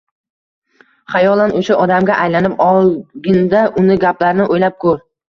[1.15, 4.99] Xayolan oʻsha odamga aylanib olginda, uni gaplarini oʻylab koʻr.